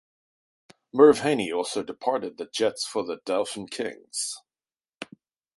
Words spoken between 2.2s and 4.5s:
the Jets for the Dauphin Kings.